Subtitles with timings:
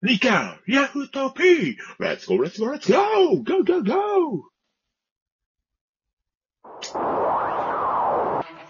[0.00, 3.42] リカ、ヤフートピー !Let's go, let's go, let's go!
[3.42, 4.44] Go, go, go!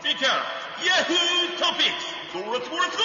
[0.03, 0.25] リカ、
[0.87, 2.01] ヤフートピック
[2.33, 2.96] ス !Go, let's go, let's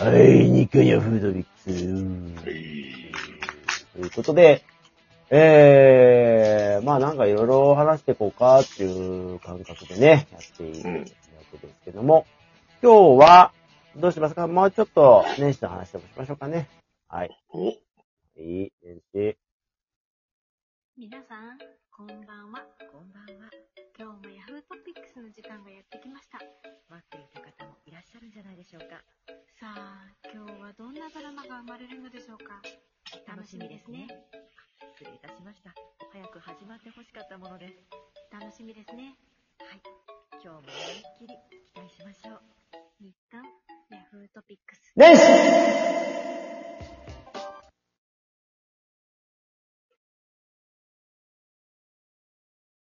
[0.00, 0.06] go!
[0.06, 2.42] はい、日刊ヤフードビックス。
[2.44, 4.64] ということで、
[5.28, 11.04] えー、まあなんかいろいろ話していこうかっていう感覚でね、やっているわ
[11.52, 12.26] けですけども、
[12.82, 13.52] 今日は、
[13.96, 14.46] どうしますか？
[14.46, 16.68] もうちょっと年始の話でもしましょうかね。
[17.08, 17.30] はい。
[17.48, 17.72] お、
[18.36, 19.38] いい、年始。
[20.98, 21.56] 皆さん、
[21.88, 22.12] こんば
[22.44, 22.60] んは。
[22.92, 23.48] こんばんは。
[23.96, 26.36] 今日もヤフートピックスの時間がやってきました。
[26.92, 29.00] 待っていた方もいらっしゃるんじゃないでしょうか。
[29.56, 32.60] さあ、今日はどんなドラマが生まれるのでしょうか？
[33.24, 34.12] 楽しみですね。
[35.00, 35.72] 失礼いたしました。
[36.12, 37.80] 早く始まってほしかったものです。
[38.28, 39.16] 楽しみですね。
[39.64, 39.80] はい。
[40.44, 41.32] 今日も思いっきり
[41.64, 42.55] 期待しましょう。
[44.96, 45.56] 日刊ヤフートピックス。
[45.56, 45.76] 年始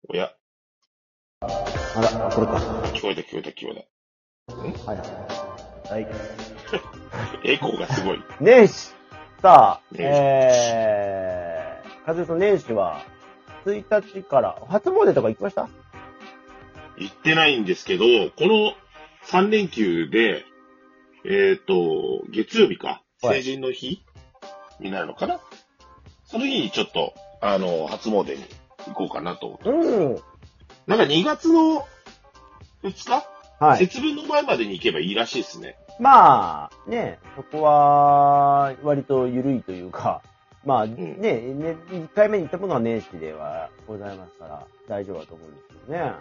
[0.08, 0.30] おや、
[1.42, 1.46] あ
[2.00, 2.54] ら、これか。
[2.94, 3.86] 聞こえた聞こえた聞こえ
[4.86, 5.92] はいはい。
[5.92, 6.06] はい。
[6.70, 7.48] た。
[7.48, 8.22] エコーがすごい。
[8.40, 8.94] 年始
[9.42, 13.02] さあ、えー、かずさん年始は、
[13.66, 15.68] 1日から、初詣とか行きました？
[16.98, 18.74] 言ってないんですけど、この
[19.26, 20.44] 3連休で、
[21.24, 24.02] えっ、と、月曜日か、はい成人の日？
[24.80, 25.40] になるのかな？
[26.24, 28.44] その日にちょっと、あの、初詣に
[28.86, 29.68] 行こうかなと思って。
[29.68, 30.18] うん。
[30.86, 31.86] なんか2月の
[32.82, 33.26] 2日、
[33.58, 33.78] はい。
[33.78, 35.76] 節分の前までに行けばいいらしいですね。
[35.98, 40.22] まあ、ね、そこは、割と緩いというか、
[40.64, 46.12] まあ、んね、ね、1回目に行ったものは年始ではございますから、大丈夫だと思うんですけどね。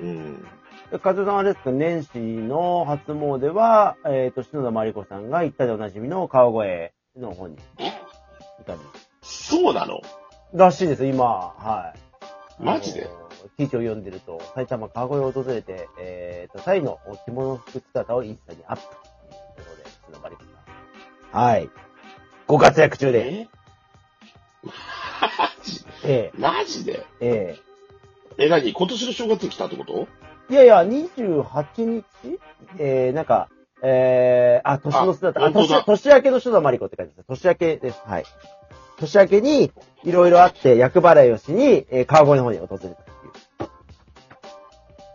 [0.00, 0.46] うん。
[0.90, 7.84] で、カズさんはあれですか、年始の初詣は、えっ、と、篠田麻里子さんが言ったでおなじみの川越の方に行
[8.64, 8.80] かれる。
[9.22, 10.00] そうなの？
[10.54, 11.94] らしいです、今、は
[12.60, 12.62] い。
[12.62, 13.08] マジで？
[13.56, 20.44] 記事を読んでると、埼玉川越を訪れて、えっ、と、タイの着物服姿をインスタにアップということで、篠田麻里子
[21.32, 21.42] さん。
[21.42, 21.70] はい。
[22.46, 23.32] ご活躍中で。
[23.32, 23.48] え？
[24.64, 24.70] マ
[25.62, 27.06] ジえマジで？
[27.20, 27.67] ええ
[28.38, 28.72] え、何？
[28.72, 30.08] 今年の正月来たってこと？
[30.50, 32.04] えいやいや、28日？
[32.78, 33.48] えー、なんか、
[33.82, 37.26] えー、あ、年の姿、あ、年あ本当だ、年明けの人だまりこって書いてます。
[37.26, 38.00] 年明けです。
[38.06, 38.24] はい。
[38.98, 39.72] 年明けに、
[40.04, 42.94] いろいろあって、厄払いをしに、えー、川越の方に訪れたっていう。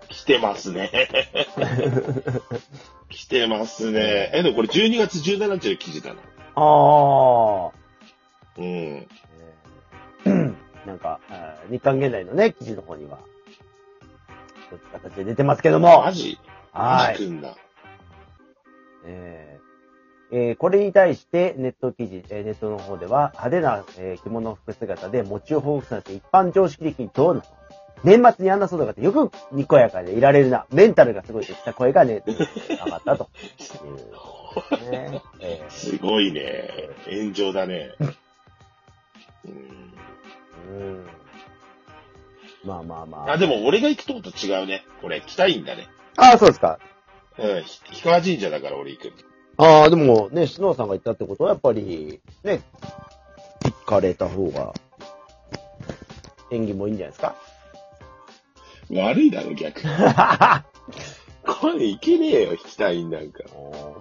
[0.10, 0.92] 来てますね。
[3.10, 4.32] 来てますね。
[4.36, 6.22] え、でもこれ12月17日の記事だな。
[6.56, 7.72] あー。
[8.58, 8.64] うん。
[8.66, 10.56] えー
[10.86, 11.20] なんか、
[11.70, 13.20] 日刊現代のね、記事の方には、
[14.70, 16.38] そういう形で出てますけどもマ、ジ？
[16.72, 17.56] はいマジだ。
[19.06, 19.64] えー
[20.36, 27.46] えーこれに対してネット記事、えーネットの方では派手な、えー着物服姿で餅をほぐすなんて一般常識的にどうなの？
[28.04, 30.66] 年末にあんな姿があってよくにこやかでいられるな。
[30.72, 33.30] メンタルがすごいといった声がね、上がったと
[33.86, 35.22] いう、ね。
[35.40, 36.90] えーすごいね。
[37.10, 37.92] 炎上だね。
[39.46, 39.94] うん。
[40.70, 41.06] うん
[42.64, 43.32] まあまあまあ。
[43.34, 44.86] あ、でも俺が行くとこと違うね。
[45.02, 45.88] これ、来たいんだね。
[46.18, 46.80] ああ、そうですか。
[47.38, 47.64] うん。
[47.64, 49.12] ひ氷川神社だから俺行く。
[49.58, 52.62] ああ、でもね、篠田さんが言ったってことは、やっぱり、ね、
[53.66, 54.74] 行かれた方が、
[56.52, 57.36] 演技もいいんじゃないですか？
[58.92, 59.90] 悪いだろ、逆に。
[61.46, 63.44] これ行けねえよ、引きたいんなんか。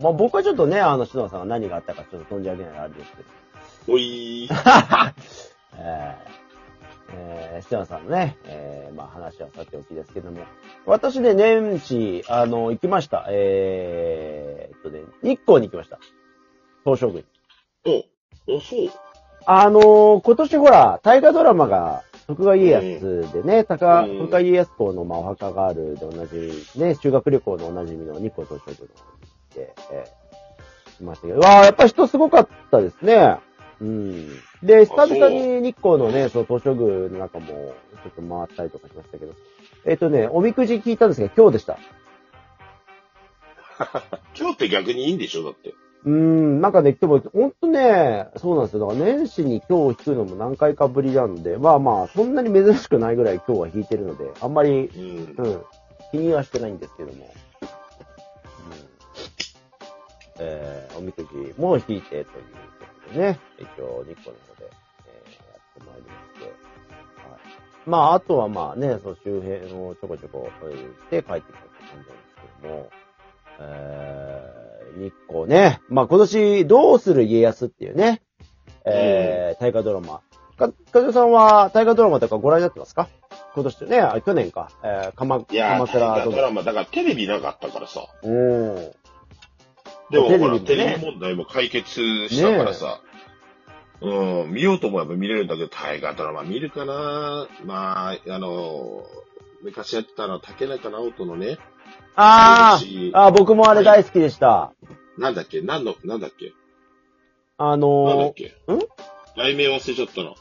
[0.01, 3.25] まあ僕はちょっとね、あの、篠田さんが何があったかちょっと存じ上げないあれですけど。
[3.95, 4.55] おいー。
[5.79, 6.43] えー
[7.11, 10.43] えー、篠田さんのね、えーまあ話はさておきですけども。
[10.87, 13.27] 私ね、年始、あの、行きました。
[13.31, 15.99] えー、っとね、日光に行きました。
[16.85, 17.23] 東照宮。
[18.47, 18.91] お、お、そう。
[19.47, 33.39] あのー今年ほら、大河ドラマが、徳川家康でね、高、うん徳川家康公の、まあ、お墓があるで同じ、ね、修学旅行のおなじみの日光東照宮の方に行って、えー、いましたけど、わあやっぱ人すごかったですね。
[33.83, 34.29] うん。
[34.63, 37.75] で、久々に日光のね、その東照宮の中も、
[38.05, 39.35] ちょっと回ったりとかしましたけど、
[39.85, 41.79] えっ、とね、おみくじ聞いたんですけど、今日でした。
[44.39, 45.75] 今日って逆にいいんでしょだって。
[46.05, 48.87] うーん、なんかね、でも、ほんとね、そうなんですよ。
[48.87, 55.45] だから年始に今日弾くのも何回かぶりなので、まあまあ、そんなに珍しくないぐらい今日は弾いてるので、あんまり、うん。
[55.45, 55.63] うん、
[56.13, 57.35] 気にはしてないんですけども。
[57.61, 57.69] うん、
[60.39, 62.27] えー、おみくじも弾いてという
[63.09, 64.71] ことでね、一応日光の方で、
[65.07, 66.45] えー、やってまいりまして。
[66.47, 66.51] は
[67.37, 67.41] い。
[67.87, 70.77] まあ、あとはまあね、その周辺をちょこちょこ、えーし
[71.11, 72.91] て帰ってきたって感じなんですけども、
[73.61, 75.81] えー、日光ね。
[75.89, 78.23] まあ今年、どうする家康っていうね、
[78.85, 80.21] えー、大河ドラマ。
[80.57, 83.09] か、かずさんは大河ドラマとかご覧になってますか？
[83.55, 88.07] 今年ね、あ去年か、えー、鎌、鎌倉大河ドラマ、だからテレビなかったからさ。
[88.23, 88.93] うん。
[90.13, 91.91] でも、テレビもねテレビ問題も解決
[92.29, 93.01] したからさ。
[94.01, 99.05] うん、見ようと思えば見れるんだけど、大河ドラマ見るかなまあ、あの、
[99.63, 101.59] 昔やってたのは竹中直人のね、
[102.17, 104.73] あしあ、あ僕もあれ大好きでした。
[105.19, 105.61] なんだっけ？
[105.61, 106.53] なんの、なんだっけ？
[107.59, 108.47] あなんだのっけ？
[108.47, 108.53] ん？
[109.37, 110.35] 題名忘れちゃったの。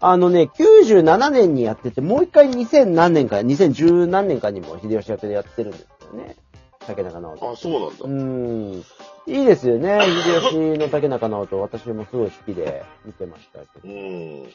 [0.00, 6.36] あのね、97年にやってて、もう一回2000何年か、2010何年かにも秀吉役でやってるんですよね。
[6.86, 7.52] 竹中直人。
[7.52, 8.04] あ、そうなんだ。
[8.04, 8.84] うーん。
[9.26, 10.00] いいですよね。
[10.24, 11.60] 秀吉の竹中直人。
[11.60, 13.88] 私もすごい好きで見てましたけど。
[13.88, 13.92] うん。
[13.94, 14.54] い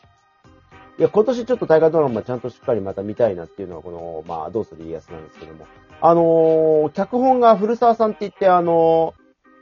[0.97, 5.65] や、今年ちょっと大河ドラマちゃんとしっかりまた見たいなっていうのは、この、まあ、どうする家康なんですけども。
[6.01, 9.13] あのー脚本が古澤さんって言って、あの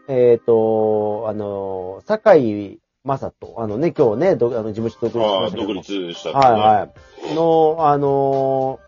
[0.07, 5.57] ーえっ、と、あのー坂井正人、あのね、今日ね、どあの事務所独立しああ、ました。
[5.59, 6.89] 独立したねはいは
[7.31, 7.35] い。
[7.35, 8.79] の、あの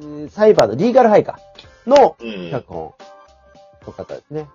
[0.00, 1.38] ーうんサイバーのリーガルハイか。
[1.86, 2.50] のうん。
[2.50, 2.94] 脚本
[3.86, 4.40] の方ですね。
[4.40, 4.48] ううんん。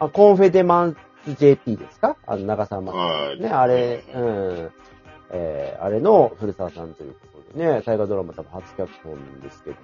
[0.00, 2.16] あ、コンフェデマンス JP ですか？
[2.26, 3.40] あの、長澤まはい。
[3.40, 4.70] ね、あれ、うん。
[5.30, 7.18] えー、あれの古澤さんというこ
[7.52, 9.82] とでね、大河ドラマ多分初脚本ですけども、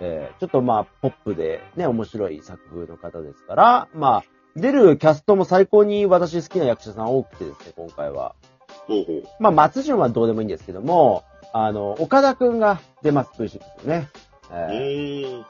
[0.00, 8.34] えー、ちょっとまあ、ポップでね、面白い作風の方ですから、まあ、出るキャストも最高に私好きな役者さん多くてですね、今回は。
[8.86, 9.22] ほうほう。
[9.40, 14.08] まあ、松潤はどうでもいいんですけども、あの、岡田くんが出ます、V6 のね。
[14.50, 15.44] うえー。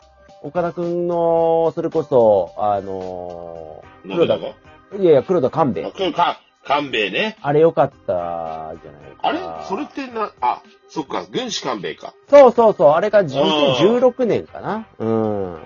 [0.47, 4.47] 岡田くんの、それこそ、あのー、なんだか？
[4.97, 5.91] いやいや、黒田官兵衛あ、。
[5.91, 7.37] か、か、勘兵衛ね。
[7.43, 9.39] あれ良かったじゃないあれ？
[9.41, 9.65] か。
[9.69, 12.15] それってな、あ、そっか、軍師勘兵衛か。
[12.31, 14.87] そうそうそう、あれがん2016年かな。
[14.99, 15.59] うん。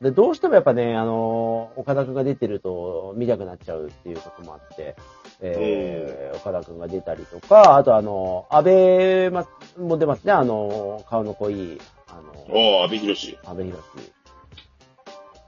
[0.00, 4.96] で、どうしてもやっぱね、あのー岡田くんが出てると見たくなっちゃうっていうこともあって、
[5.40, 9.46] えー、岡田くんが出たりとか、あとあの、安倍ま
[9.78, 13.38] も出ますね、あの、顔の濃い、あの、ああ、阿部寛。
[13.44, 13.78] 安倍博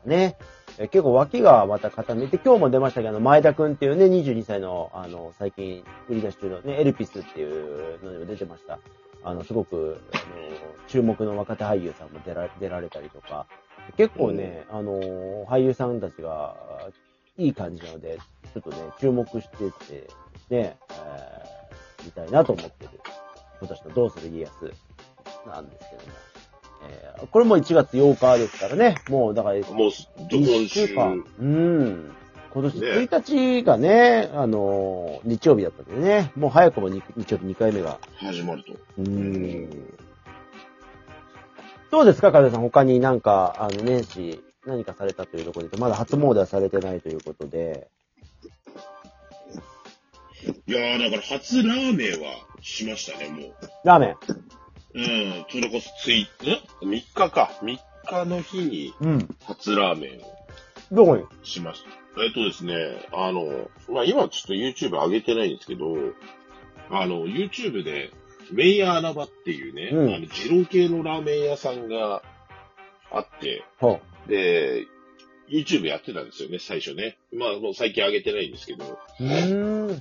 [0.07, 0.37] ね。
[0.79, 8.79] え結構脇がまた固めて、今日も出ましたけど、前田くんっていうね、22歳の、あの、最近売り出し中のね、エルピスっていうのにも出てました。
[9.25, 10.23] あの、すごく、あの、
[10.87, 13.47] 注目の若手俳優さんも出ら出られたりとか、
[13.97, 16.57] 結構ね、あの、俳優さんたちが、
[17.37, 18.19] いい感じなので、
[18.53, 20.09] ちょっとね、注目してて、
[20.51, 22.91] ね、えー、見たいなと思ってる、
[23.61, 24.73] 今年のどうする家康
[25.47, 26.09] なんですけども。
[26.89, 28.95] えーこれも1月8日ですからね。
[29.09, 29.91] もう、だから、もう、
[30.31, 30.95] ど1今週。
[30.95, 31.25] 間。
[31.41, 32.13] うん。
[32.51, 36.33] 今年ね1日がね、あのー、日曜日だったんでね。
[36.37, 37.99] もう早くも日日曜日2回目が。
[38.17, 38.73] 始まると。
[38.99, 39.99] うん。
[41.91, 42.61] どうですか、風さん？
[42.61, 47.89] 他になんか、あの、年始、何かされたというところで、まだ初詣はされてないということで。
[50.67, 53.55] いやー、だから初ラーメンはしましたね、もう。
[53.85, 54.17] ラーメン？
[54.95, 57.51] うん、それこそつい、ん ?3 日か。
[57.63, 59.29] 3日の日にうん。
[59.47, 60.39] 初ラーメンを
[60.93, 62.23] どこにしました。
[62.23, 62.75] えっとですね、
[63.13, 65.95] あの、まあ、今ちょっと YouTube 上げてないんですけど、
[66.91, 68.11] あの、YouTube で、
[68.53, 72.23] メイヤー穴場っていうね、うんあの、二郎系のラーメン屋さんが
[73.11, 74.87] あって、ほで、
[75.49, 77.17] YouTube やってたんですよね、最初ね。
[77.33, 78.85] まあ、もう最近上げてないんですけど。
[78.85, 79.25] う。
[79.25, 79.93] うー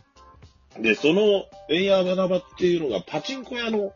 [0.79, 0.81] ん。
[0.81, 3.93] で、その、メイヤー穴場っていうのが、パチンコ屋の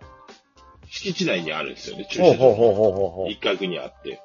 [0.89, 3.31] 敷地内にあるんですよね、駐車場ほうほうほうほうほう。
[3.31, 4.21] 一角にあって。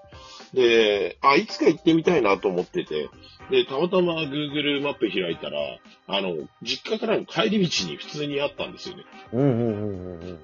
[0.54, 3.08] で、あ、いつか行ってみたいなと思ってて、
[3.50, 9.04] で、たまたま Google マップ開いたら、あの、実家からの帰り道に普通にあったんですよね。
[9.32, 10.38] うんうんうんうんうん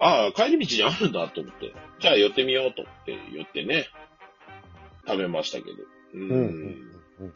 [0.00, 3.86] あ あ、帰り道にあるんだと思って、じゃあ寄ってみようと思って寄ってね、
[5.06, 5.76] 食べましたけど。
[5.76, 5.86] う。
[6.14, 6.30] うん。
[6.30, 6.86] うんうんん
[7.20, 7.32] うん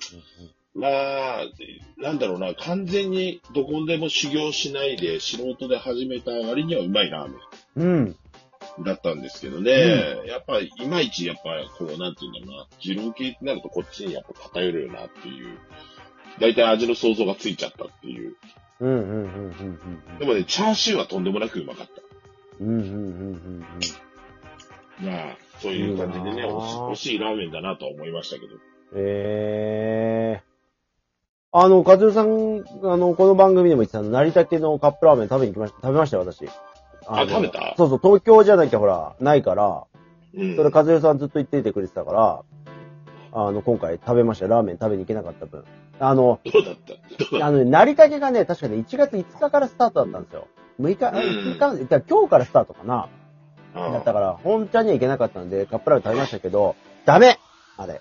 [0.73, 1.45] まあ、
[1.99, 7.35] なんだろうな、完全にどこでも修行しないで素人で始めた割にはうまいラーメ
[7.77, 7.89] ン。
[7.89, 8.17] うん。
[8.81, 8.85] うん。
[8.85, 11.43] だったんですけどね、やっぱいまいちやっぱ
[11.79, 15.59] こうなんていうんだろうな、二郎系ってなるとこっちにやっぱ偏るよなっていう、
[16.41, 18.35] 大体味の想像がついちゃったっていう。
[18.81, 21.93] うんうんうんうんうんでもね、チャーシューはとんでもなくうまかった。
[22.61, 22.69] うん。
[22.69, 23.65] うんうんうん
[25.01, 28.55] うんまあ、そういう感じでね、惜し惜しいラーメンだなとは思いましたけど。
[28.95, 30.51] ええ
[31.53, 36.47] あの、かずるさん、あの、この番組でも言ってたの、成田家のカップラーメン食べに来ました、食べましたよ、私。
[37.13, 37.75] あの食べた？
[37.77, 39.85] そうそう、東京じゃなきゃほら、ないから、
[40.35, 40.57] うん。
[40.57, 42.43] それかずるさんずっと言っててくれてたから、
[43.33, 45.65] あの、今回食べましたよ、ラーメン食べに行けなかった分。
[45.99, 46.75] あの、どうだっ
[47.41, 47.47] た？
[47.47, 50.47] あのね、成田家がね、確かね、1月5日からスタートだったんですよ。
[50.81, 53.09] 6日、あうん5日、だから今日からスタートかな。
[53.75, 57.39] ただったから、本ちゃんには行けなかったんで、カップラーメン食べましたけど、ダメ
[57.77, 58.01] あれ。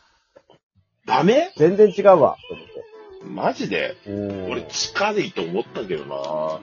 [1.05, 1.51] ダメ？
[1.57, 2.83] 全然違うわ、と思って。
[3.25, 3.97] マジで？
[4.07, 6.59] うん俺、近いと思ったけどな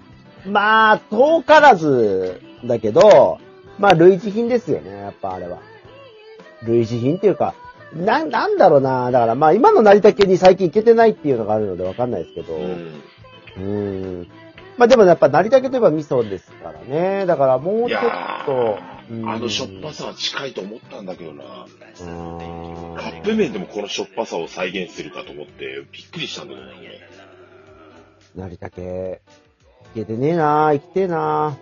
[0.47, 3.39] まあ、遠からず、だけど、
[3.79, 5.59] まあ、類似品ですよね、やっぱあれは。
[6.63, 7.55] 類似品っていうか、
[7.95, 9.11] な、なんだろうな。
[9.11, 12.55] だからまあ、今の成田家に最近行けてないっていうのがあるのでわかんないですけど。
[12.55, 12.59] う。
[12.59, 13.61] うんー
[14.23, 14.29] ん。
[14.77, 17.25] まあでもやっぱ成田家といえば味噌ですからね。
[17.27, 21.67] だからもういちょっやと、ー、あのしょっぱさは近いと思ったんだけどな
[21.99, 26.73] カップ麺でもこのしょっぱさを再現するかと思って、びっくりしたんだけどね。
[28.35, 29.23] 成田家、
[29.95, 31.57] 行けてねえな行きてえな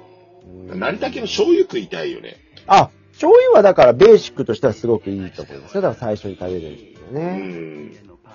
[0.69, 2.37] うん成田家の醤油食いたいよね。
[2.67, 5.83] あ、醤油はだからベーシックとしてはすごくいいと思いますよ。
[5.83, 7.37] だから最初に食べるんですようね。
[7.39, 7.93] ん。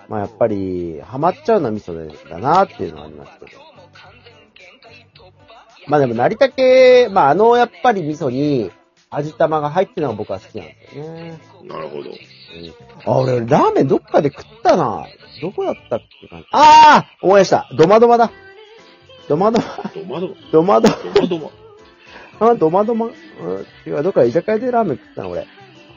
[0.07, 3.61] まあやっぱり、ハマっちゃうのは味噌だなっていうのはありますけど。
[5.87, 8.71] まあでも成田系、まああのやっぱり味噌に
[9.09, 11.39] 味玉が入ってるのが僕は好きなんですよね。
[11.63, 12.09] なるほど。
[12.09, 12.15] うん
[13.05, 15.05] あ、俺、ラーメンどっかで食ったな。
[15.41, 16.41] どこだったっけかな。
[16.51, 17.69] ああ思い出した。
[17.77, 18.31] ドマドマだ。
[19.29, 21.49] ドマドマ、どまどま、ドマドどまどま。
[22.39, 23.05] マ、あ、ドマドマ。
[23.05, 23.13] うん、
[23.85, 25.47] 違う、どっか居酒屋でラーメン食ったの、俺。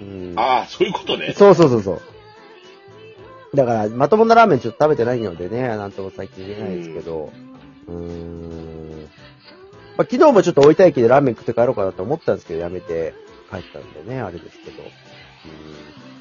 [0.03, 0.35] うん。
[0.37, 1.33] ああ、そういうことね。
[1.35, 3.57] そうそうそうそう。
[3.57, 7.33] だから、まともなラーメンちょっと食べてないのでね、なんとも最近言えないですけど。
[7.89, 9.09] うーん。
[9.97, 13.15] まあ、昨日もちょっと置いた駅でラーメン食って帰ろうかなと思ったんですけど、やめて
[13.51, 14.83] 帰ったんでね、あれですけど。
[14.83, 14.89] うん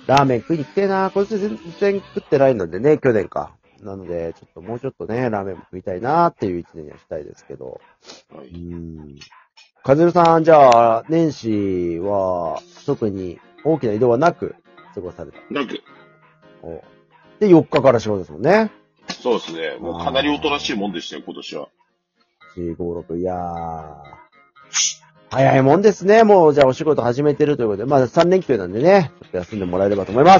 [0.08, 3.51] ラーメン食いに来てえなこいつ全然食ってないのでね、去年か。
[3.83, 7.81] なので、ちょっともうちょっとね、ラーメンも食いたいなっていう一年にはしたいですけど。
[8.33, 9.17] はういん。
[9.83, 14.55] かずるさん、じゃあ、年始は、特に大きな移動はなく
[14.93, 15.38] 過ごされた。
[15.50, 15.81] なく、
[16.61, 16.83] お
[17.39, 18.71] で、4日から仕事ですもんね。
[19.21, 19.77] そうですね。
[19.79, 21.69] もうかなりおとなしいもんでしたよ、今年は。
[22.57, 24.21] 4、5、6、いやー。
[25.31, 26.25] 早いもんですね。
[26.25, 30.29] もう、じゃあお仕事始めてるということで、まあ3連休なんでね、ちょっと休んでもらえればと思います。